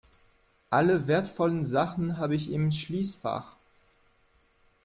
Alle 0.71 1.05
wertvollen 1.05 1.63
Sachen 1.63 2.17
habe 2.17 2.33
ich 2.35 2.49
im 2.51 2.71
Schließfach. 2.71 3.51